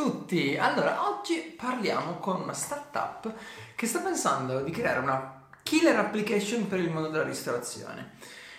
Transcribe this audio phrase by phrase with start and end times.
[0.00, 0.56] tutti!
[0.56, 3.34] Allora, oggi parliamo con una startup
[3.74, 8.12] che sta pensando di creare una killer application per il mondo della ristorazione.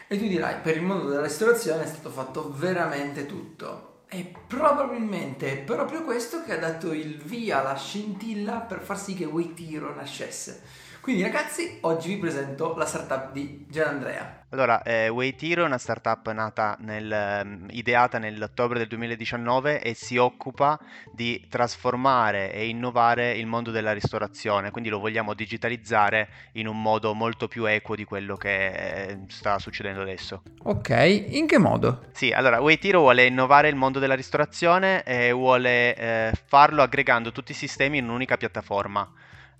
[0.07, 4.03] E tu dirai, per il mondo della ristorazione è stato fatto veramente tutto.
[4.07, 9.15] E probabilmente è proprio questo che ha dato il via, la scintilla per far sì
[9.15, 10.61] che Waitiro nascesse.
[11.01, 14.43] Quindi ragazzi, oggi vi presento la startup di Gianandrea.
[14.49, 20.17] Allora, eh, Waitiro è una startup nata nel, ehm, ideata nell'ottobre del 2019 e si
[20.17, 20.79] occupa
[21.11, 27.15] di trasformare e innovare il mondo della ristorazione, quindi lo vogliamo digitalizzare in un modo
[27.15, 30.43] molto più equo di quello che eh, sta succedendo adesso.
[30.65, 32.09] Ok, in che modo?
[32.11, 37.53] Sì, allora, Waitiro vuole innovare il mondo della ristorazione e vuole eh, farlo aggregando tutti
[37.53, 39.11] i sistemi in un'unica piattaforma.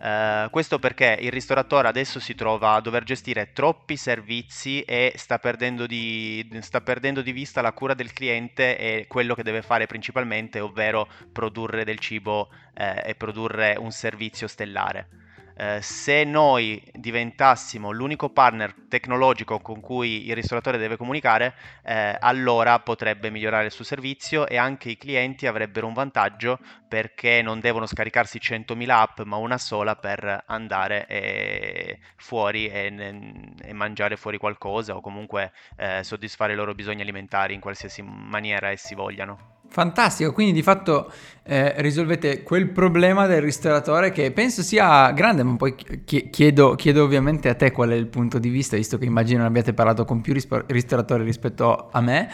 [0.02, 5.38] Uh, questo perché il ristoratore adesso si trova a dover gestire troppi servizi e sta
[5.38, 9.86] perdendo, di, sta perdendo di vista la cura del cliente e quello che deve fare
[9.86, 15.08] principalmente, ovvero produrre del cibo eh, e produrre un servizio stellare.
[15.56, 22.80] Eh, se noi diventassimo l'unico partner tecnologico con cui il ristoratore deve comunicare, eh, allora
[22.80, 27.86] potrebbe migliorare il suo servizio e anche i clienti avrebbero un vantaggio perché non devono
[27.86, 34.96] scaricarsi 100.000 app ma una sola per andare e fuori e, e, mangiare fuori qualcosa
[34.96, 39.61] o comunque eh, soddisfare i loro bisogni alimentari in qualsiasi maniera essi vogliano.
[39.74, 41.10] Fantastico, quindi di fatto
[41.44, 47.48] eh, risolvete quel problema del ristoratore che penso sia grande, ma poi chiedo, chiedo, ovviamente
[47.48, 50.34] a te qual è il punto di vista, visto che immagino abbiate parlato con più
[50.34, 52.30] ristoratori rispetto a me,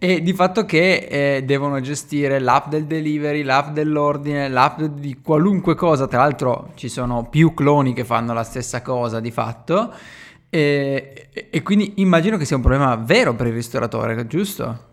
[0.00, 5.76] e di fatto che eh, devono gestire l'app del delivery, l'app dell'ordine, l'app di qualunque
[5.76, 9.94] cosa, tra l'altro ci sono più cloni che fanno la stessa cosa di fatto,
[10.50, 14.88] e, e quindi immagino che sia un problema vero per il ristoratore, giusto?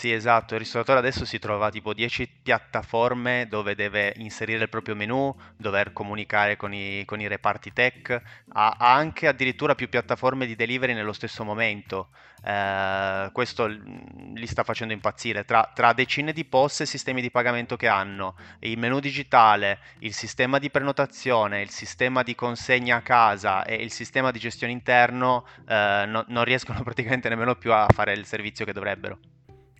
[0.00, 4.94] Sì, esatto, il ristoratore adesso si trova tipo 10 piattaforme dove deve inserire il proprio
[4.96, 8.10] menu, dover comunicare con i, con i reparti tech,
[8.52, 12.08] ha, ha, anche addirittura più piattaforme di delivery nello stesso momento.
[12.42, 15.44] Eh, questo li sta facendo impazzire.
[15.44, 20.14] Tra, tra, decine di POS e sistemi di pagamento che hanno, il menu digitale, il
[20.14, 25.44] sistema di prenotazione, il sistema di consegna a casa e il sistema di gestione interno,
[25.68, 29.18] eh, no, non riescono praticamente nemmeno più a fare il servizio che dovrebbero.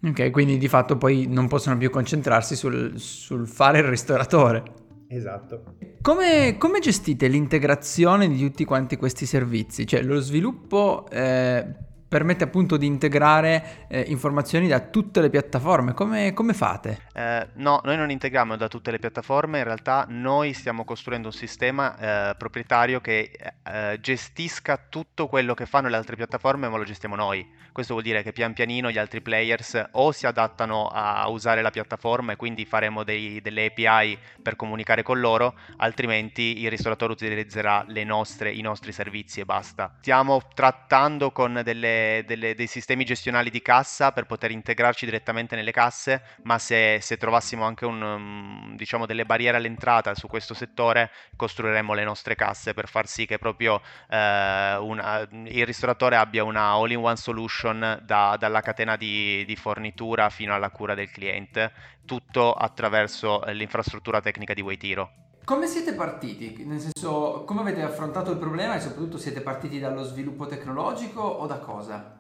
[0.03, 4.63] Ok, quindi di fatto poi non possono più concentrarsi sul, sul fare il ristoratore.
[5.09, 5.75] Esatto.
[6.01, 9.87] Come, come, gestite l'integrazione di tutti quanti questi servizi?
[9.87, 11.67] Cioè lo sviluppo eh,
[12.11, 15.95] permette appunto di integrare eh, informazioni da tutte le piattaforme.
[15.95, 17.03] Come, come fate?
[17.15, 21.33] Eh, no, noi non integriamo da tutte le piattaforme, in realtà noi stiamo costruendo un
[21.33, 23.31] sistema eh, proprietario che
[23.63, 27.49] eh, gestisca tutto quello che fanno le altre piattaforme, ma lo gestiamo noi.
[27.71, 31.71] Questo vuol dire che pian pianino gli altri players o si adattano a usare la
[31.71, 37.87] piattaforma e quindi faremo dei, delle API per comunicare con loro, altrimenti il ristoratore utilizzerà
[38.05, 39.95] nostre, i nostri servizi e basta.
[40.01, 45.73] Stiamo trattando con delle delle, dei sistemi gestionali di cassa per poter integrarci direttamente nelle
[45.73, 51.11] casse, ma se, se trovassimo anche un, um, diciamo delle barriere all'entrata su questo settore,
[51.37, 56.71] costruiremo le nostre casse per far sì che proprio eh, una, il ristoratore abbia una
[56.71, 61.73] all-in-one solution da, dalla catena di, di fornitura fino alla cura del cliente,
[62.05, 65.30] tutto attraverso l'infrastruttura tecnica di Waitiro.
[65.51, 66.63] Come siete partiti?
[66.65, 71.45] Nel senso, come avete affrontato il problema e soprattutto siete partiti dallo sviluppo tecnologico o
[71.49, 72.17] da cosa?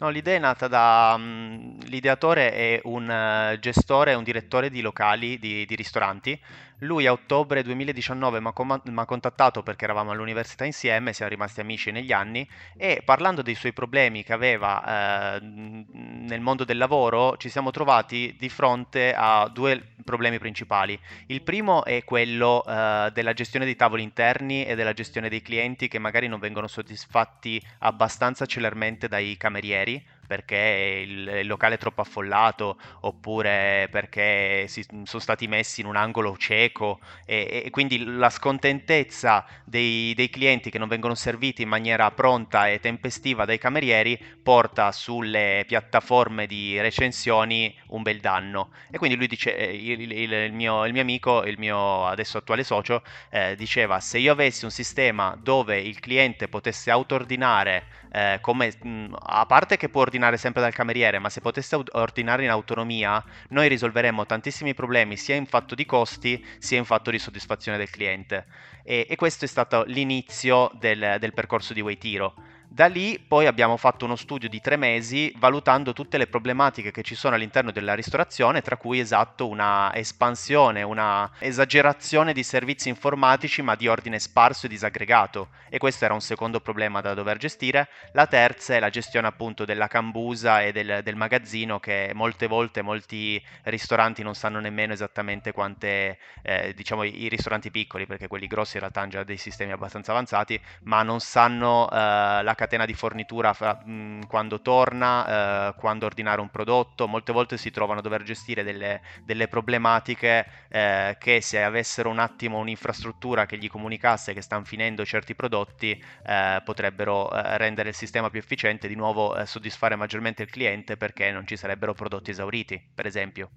[0.00, 1.14] No, l'idea è nata da...
[1.16, 6.36] Um, l'ideatore è un uh, gestore, un direttore di locali, di, di ristoranti.
[6.78, 12.10] Lui a ottobre 2019 mi ha contattato perché eravamo all'università insieme, siamo rimasti amici negli
[12.10, 12.46] anni
[12.76, 18.36] e parlando dei suoi problemi che aveva eh, nel mondo del lavoro ci siamo trovati
[18.36, 20.98] di fronte a due problemi principali.
[21.26, 25.88] Il primo è quello eh, della gestione dei tavoli interni e della gestione dei clienti
[25.88, 30.02] che magari non vengono soddisfatti abbastanza celermente dai camerieri
[30.34, 36.36] perché il, locale è troppo affollato oppure perché si, sono stati messi in un angolo
[36.36, 42.10] cieco e, e quindi la scontentezza dei, dei, clienti che non vengono serviti in maniera
[42.10, 48.70] pronta e tempestiva dai camerieri porta sulle piattaforme di recensioni un bel danno.
[48.90, 53.02] E quindi lui dice eh, il, il, mio, mio, amico il mio adesso attuale socio
[53.30, 59.14] eh, diceva se io avessi un sistema dove il cliente potesse auto-ordinare eh, come, mh,
[59.18, 63.68] a parte che può ordinare sempre dal cameriere, ma se potesse ordinare in autonomia, noi
[63.68, 68.46] risolveremmo tantissimi problemi sia in fatto di costi sia in fatto di soddisfazione del cliente.
[68.82, 72.34] E, e questo è stato l'inizio del, del percorso di Waitiro
[72.74, 77.04] Da lì poi abbiamo fatto uno studio di tre mesi valutando tutte le problematiche che
[77.04, 83.62] ci sono all'interno della ristorazione, tra cui esatto una espansione, una esagerazione di servizi informatici
[83.62, 87.88] ma di ordine sparso e disaggregato e questo era un secondo problema da dover gestire.
[88.12, 92.82] La terza è la gestione appunto della cambusa e del, del magazzino che molte volte
[92.82, 98.74] molti ristoranti non sanno nemmeno esattamente quante, eh, diciamo i, ristoranti piccoli perché quelli grossi
[98.74, 102.94] in realtà hanno già dei sistemi abbastanza avanzati, ma non sanno eh, la catena di
[102.94, 108.02] fornitura fra, mh, quando torna, eh, quando ordinare un prodotto, molte volte si trovano a
[108.02, 114.32] dover gestire delle, delle problematiche eh, che se avessero un attimo un'infrastruttura che gli comunicasse
[114.32, 119.36] che stanno finendo certi prodotti eh, potrebbero eh, rendere il sistema più efficiente di nuovo
[119.36, 123.50] eh, soddisfare maggiormente il cliente perché non ci sarebbero prodotti esauriti, per esempio.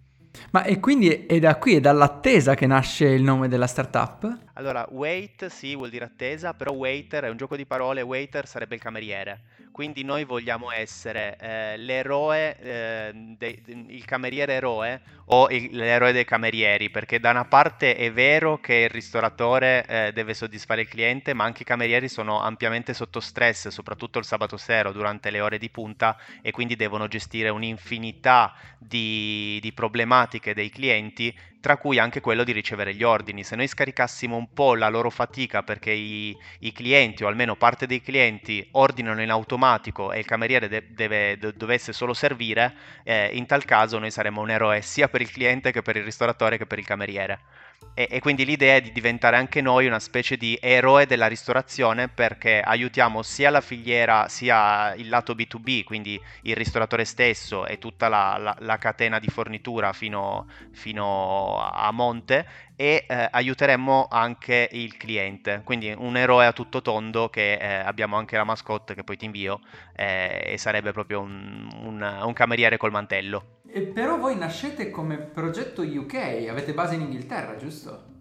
[0.52, 4.38] Ma e quindi è da qui, è dall'attesa che nasce il nome della startup?
[4.54, 8.76] Allora, wait sì vuol dire attesa, però waiter è un gioco di parole, waiter sarebbe
[8.76, 9.42] il cameriere.
[9.78, 16.26] Quindi noi vogliamo essere eh, l'eroe, eh, de- il cameriere eroe o il- l'eroe dei
[16.26, 21.36] camerieri, perché da una parte è vero che il ristoratore eh, deve soddisfare il cliente,
[21.36, 25.60] ma anche i camerieri sono ampiamente sotto stress, soprattutto il sabato sera durante le ore
[25.60, 32.22] di punta e quindi devono gestire un'infinità di, di problematiche dei clienti tra cui anche
[32.22, 33.44] quello di ricevere gli ordini.
[33.44, 37.88] Se noi scaricassimo un po' la loro fatica perché i, i clienti, o almeno parte
[37.88, 43.30] dei clienti, ordinano in automatico e il cameriere de- deve, de- dovesse solo servire, eh,
[43.34, 46.58] in tal caso noi saremmo un eroe sia per il cliente che per il ristoratore
[46.58, 47.42] che per il cameriere.
[47.94, 52.08] E, e, quindi l'idea è di diventare anche noi una specie di eroe della ristorazione
[52.08, 58.08] perché aiutiamo sia la filiera sia il lato B2B, quindi il ristoratore stesso e tutta
[58.08, 62.46] la, la, la catena di fornitura fino, fino a monte
[62.76, 68.16] e eh, aiuteremmo anche il cliente, quindi un eroe a tutto tondo che eh, abbiamo
[68.16, 69.62] anche la mascotte che poi ti invio
[69.96, 73.57] eh, e sarebbe proprio un, un, un cameriere col mantello.
[73.78, 78.17] E però voi nascete come progetto UK, avete base in Inghilterra, giusto?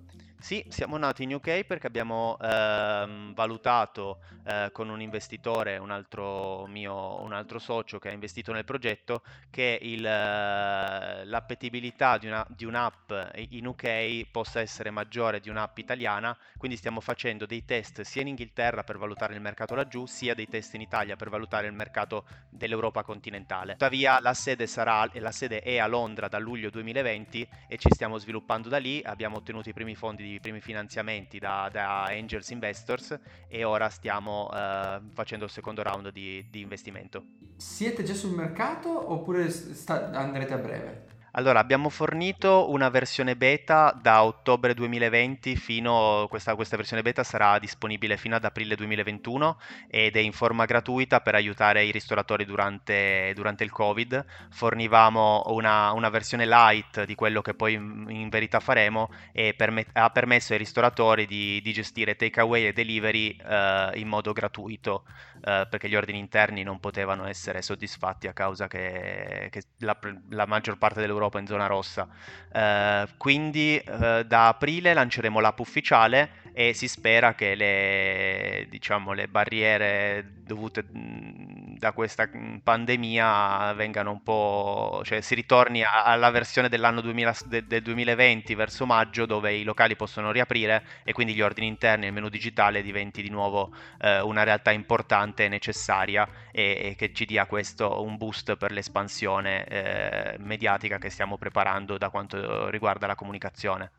[0.47, 6.67] Sì, siamo nati in UK perché abbiamo ehm, valutato eh, con un investitore, un altro
[6.69, 12.47] mio, un altro socio che ha investito nel progetto, che il, eh, l'appetibilità di, una,
[12.49, 13.11] di un'app
[13.51, 18.29] in UK possa essere maggiore di un'app italiana, quindi stiamo facendo dei test sia in
[18.29, 22.25] Inghilterra per valutare il mercato laggiù, sia dei test in Italia per valutare il mercato
[22.49, 23.73] dell'Europa continentale.
[23.73, 28.17] Tuttavia la sede, sarà, la sede è a Londra da luglio 2020 e ci stiamo
[28.19, 33.19] sviluppando da lì, abbiamo ottenuto i primi fondi di primi finanziamenti da, da Angels Investors
[33.49, 37.25] e ora stiamo uh, facendo il secondo round di, di, investimento.
[37.57, 41.16] Siete già sul mercato oppure sta- andrete a breve?
[41.39, 47.59] Allora, abbiamo fornito una versione beta da ottobre 2020 fino, questa, questa versione beta sarà
[47.59, 53.33] disponibile fino ad aprile 2021 ed è in forma gratuita per aiutare i ristoratori durante,
[53.35, 54.25] durante il Covid.
[54.49, 59.91] Fornivamo una, una, versione light di quello che poi in, in verità faremo e permet-
[59.93, 65.05] ha permesso ai ristoratori di, di gestire takeaway e delivery eh, in modo gratuito
[65.45, 69.99] eh, perché gli ordini interni non potevano essere soddisfatti a causa che, che la,
[70.31, 72.09] la maggior parte dell'Europa Europa in zona rossa.
[72.53, 79.29] Eh, quindi eh, da aprile lanceremo l'app ufficiale e si spera che le, diciamo, le
[79.29, 82.31] barriere dovute da questa
[82.63, 87.37] pandemia vengano un po', cioè si ritorni alla versione dell'anno 2000,
[87.67, 92.09] del 2020 verso maggio dove i locali possono riaprire e quindi gli ordini interni e
[92.09, 97.13] il menu digitale diventi di nuovo eh, una realtà importante e necessaria e, e, che
[97.13, 103.07] ci dia questo un boost per l'espansione eh, mediatica che stiamo preparando da quanto riguarda
[103.07, 103.91] la comunicazione.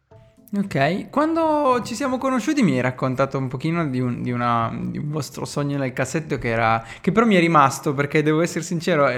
[0.55, 4.97] Ok, quando ci siamo conosciuti mi hai raccontato un pochino di un, di una, di
[4.97, 8.63] un vostro sogno nel cassetto che, era, che però mi è rimasto perché devo essere
[8.63, 9.09] sincero,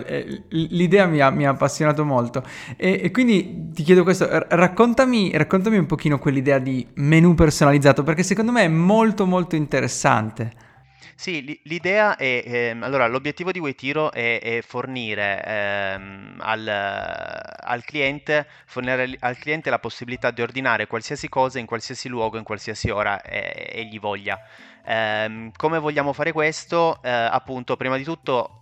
[0.50, 2.44] l'idea mi ha, mi ha appassionato molto
[2.76, 8.24] e, e, quindi ti chiedo questo, raccontami, raccontami un pochino quell'idea di menu personalizzato perché
[8.24, 10.68] secondo me è molto molto interessante.
[11.20, 18.48] Sì, l'idea è, ehm, allora l'obiettivo di Waitiro è, è fornire ehm, al, al cliente,
[18.66, 23.22] fornire al cliente la possibilità di ordinare qualsiasi cosa in qualsiasi luogo, in qualsiasi ora
[23.22, 24.40] eh, egli voglia.
[24.86, 27.02] Ehm, come vogliamo fare questo?
[27.04, 28.59] Eh, appunto, prima di tutto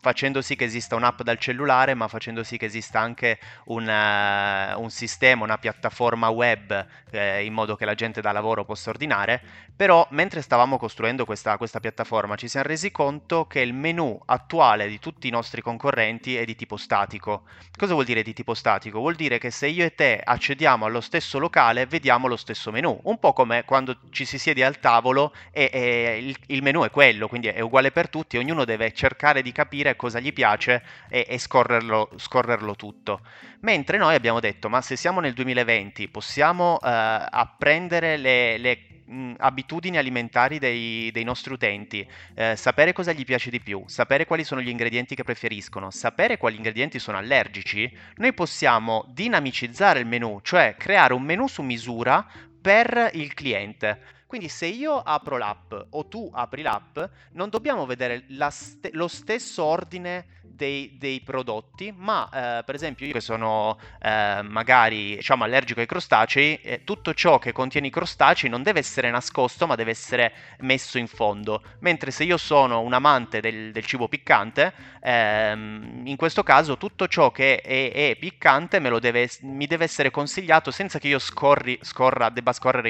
[0.00, 4.80] facendo sì che esista un'app dal cellulare, ma facendo sì che esista anche un, uh,
[4.80, 9.40] un sistema, una piattaforma web eh, in modo che la gente da lavoro possa ordinare.
[9.76, 14.86] Però mentre stavamo costruendo questa, questa piattaforma ci siamo resi conto che il menu attuale
[14.86, 17.42] di tutti i nostri concorrenti è di tipo statico.
[17.76, 19.00] Cosa vuol dire di tipo statico?
[19.00, 23.00] Vuol dire che se io e te accediamo allo stesso locale vediamo lo stesso menu,
[23.02, 26.90] un po' come quando ci si siede al tavolo e, e il, il menu è
[26.90, 29.63] quello, quindi è uguale per tutti, ognuno deve cercare di capire
[29.96, 33.20] cosa gli piace e, e scorrerlo, scorrerlo, tutto.
[33.60, 39.34] Mentre noi abbiamo detto, ma se siamo nel 2020 possiamo eh, apprendere le, le mh,
[39.38, 44.44] abitudini alimentari dei, dei nostri utenti, eh, sapere cosa gli piace di più, sapere quali
[44.44, 50.40] sono gli ingredienti che preferiscono, sapere quali ingredienti sono allergici, noi possiamo dinamicizzare il menu,
[50.42, 52.26] cioè creare un menu su misura
[52.60, 54.00] per il cliente.
[54.34, 56.98] Quindi se io apro l'app o tu apri l'app,
[57.34, 63.12] non dobbiamo vedere st- lo stesso ordine dei, dei prodotti, ma eh, per esempio io
[63.12, 68.48] che sono eh, magari diciamo, allergico ai crostacei, eh, tutto ciò che contiene i crostacei
[68.48, 71.62] non deve essere nascosto, ma deve essere messo in fondo.
[71.80, 77.08] Mentre se io sono un amante del, del cibo piccante, ehm, in questo caso tutto
[77.08, 82.28] ciò che è, è piccante deve, mi deve essere consigliato senza che io scorri, scorra,
[82.28, 82.88] debba scorrere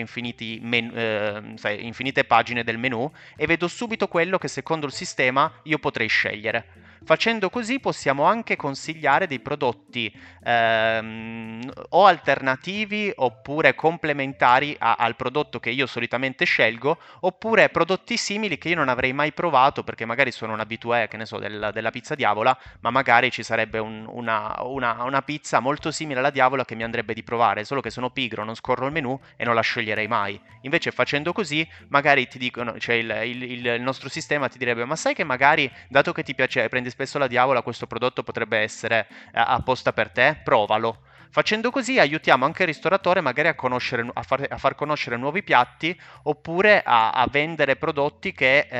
[0.60, 5.50] men- eh, sai, infinite pagine del menu e vedo subito quello che secondo il sistema
[5.64, 6.83] io potrei scegliere.
[7.04, 10.10] Facendo così possiamo anche consigliare dei prodotti
[10.42, 18.56] ehm, o alternativi oppure complementari a, al prodotto che io solitamente scelgo, oppure prodotti simili
[18.56, 21.72] che io non avrei mai provato perché magari sono un abitué, che ne so, del,
[21.74, 26.30] della pizza diavola, ma magari ci sarebbe un, una, una, una pizza molto simile alla
[26.30, 29.44] diavola che mi andrebbe di provare, solo che sono pigro, non scorro il menu e
[29.44, 30.40] non la sceglierei mai.
[30.62, 34.96] Invece facendo così, magari ti dicono, cioè il, il, il nostro sistema ti direbbe, ma
[34.96, 39.08] sai che magari, dato che ti piace, prendi spesso la diavola, questo prodotto potrebbe essere
[39.10, 41.00] eh, apposta per te, provalo.
[41.28, 46.00] Facendo così aiutiamo anche il ristoratore magari a, a, far, a far, conoscere nuovi piatti
[46.22, 48.78] oppure a, a vendere prodotti che eh,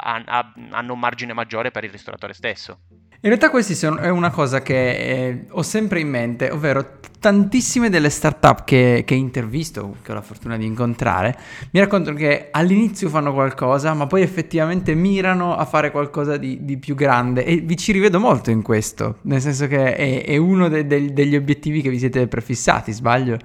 [0.00, 2.78] hanno un margine maggiore per il ristoratore stesso.
[3.20, 8.10] In realtà questa è una cosa che eh, ho sempre in mente, ovvero tantissime delle
[8.10, 11.36] startup che, che intervisto, che ho la fortuna di incontrare,
[11.72, 16.78] mi raccontano che all'inizio fanno qualcosa, ma poi effettivamente mirano a fare qualcosa di, di
[16.78, 20.68] più grande e vi ci rivedo molto in questo, nel senso che è, è uno
[20.68, 23.36] de, de, degli obiettivi che vi siete prefissati, sbaglio?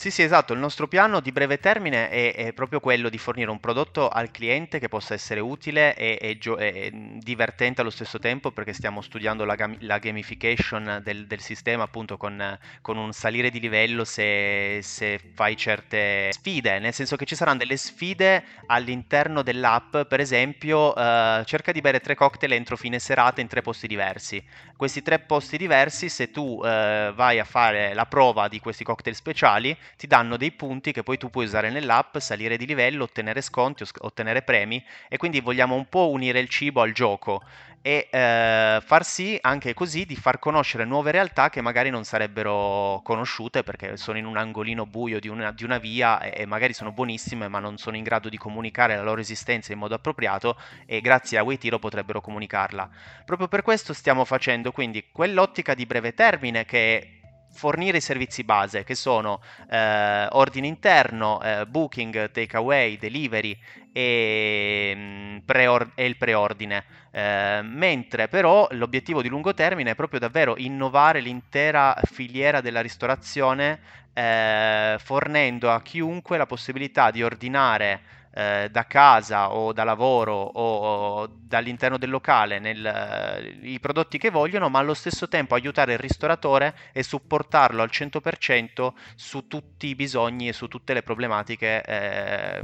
[0.00, 0.52] Sì, sì, esatto.
[0.52, 4.30] Il nostro piano di breve termine è, è proprio quello di fornire un prodotto al
[4.30, 9.00] cliente che possa essere utile e, e gio- e divertente allo stesso tempo, perché stiamo
[9.00, 14.04] studiando la, gam- la gamification del, del, sistema, appunto, con, con, un salire di livello
[14.04, 20.20] se, se, fai certe sfide, nel senso che ci saranno delle sfide all'interno dell'app, per
[20.20, 24.40] esempio, uh, cerca di bere tre cocktail entro fine serata in tre posti diversi.
[24.76, 29.16] Questi tre posti diversi, se tu uh, vai a fare la prova di questi cocktail
[29.16, 33.40] speciali, ti danno dei punti che poi tu puoi usare nell'app, salire di livello, ottenere
[33.40, 37.42] sconti, ottenere premi e quindi vogliamo un po' unire il cibo al gioco
[37.80, 43.00] e eh, far sì anche così di far conoscere nuove realtà che magari non sarebbero
[43.04, 46.72] conosciute perché sono in un angolino buio di una, di una via e, e, magari
[46.72, 50.58] sono buonissime ma non sono in grado di comunicare la loro esistenza in modo appropriato
[50.86, 52.90] e grazie a Waitiro potrebbero comunicarla.
[53.24, 57.17] Proprio per questo stiamo facendo quindi quell'ottica di breve termine che
[57.50, 59.40] fornire i servizi base che sono
[59.70, 63.58] eh, ordine interno, eh, booking, takeaway, delivery
[63.92, 66.84] e, mm, preor- e il preordine.
[67.10, 73.80] Eh, mentre però l'obiettivo di lungo termine è proprio davvero innovare l'intera filiera della ristorazione
[74.18, 78.00] eh, fornendo a chiunque la possibilità di ordinare
[78.32, 80.76] eh, da casa o da lavoro o,
[81.20, 85.94] o dall'interno del locale nel, eh, i prodotti che vogliono, ma allo stesso tempo aiutare
[85.94, 91.82] il ristoratore e supportarlo al 100% su tutti i bisogni e su tutte le problematiche
[91.82, 92.60] eh,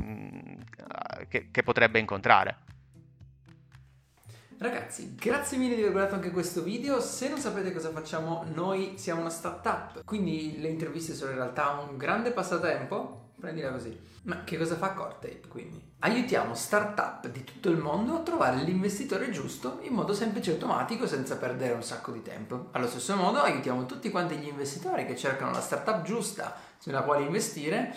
[1.28, 2.58] che, che potrebbe incontrare.
[4.56, 7.00] Ragazzi, grazie mille di aver guardato anche questo video.
[7.00, 11.70] Se non sapete cosa facciamo, noi siamo una startup, quindi le interviste sono in realtà
[11.86, 13.23] un grande passatempo.
[13.44, 13.94] Prendila così.
[14.22, 15.92] Ma che cosa fa Cortape quindi?
[15.98, 21.06] Aiutiamo startup di tutto il mondo a trovare l'investitore giusto in modo semplice e automatico
[21.06, 22.68] senza perdere un sacco di tempo.
[22.70, 27.24] Allo stesso modo aiutiamo tutti quanti gli investitori che cercano la startup giusta sulla quale
[27.24, 27.94] investire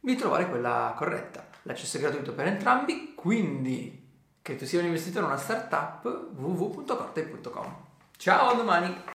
[0.00, 1.46] di trovare quella corretta.
[1.62, 4.04] L'accesso è gratuito per entrambi, quindi
[4.42, 7.76] che tu sia un investitore o una startup www.cortape.com.
[8.16, 9.06] Ciao, a domani!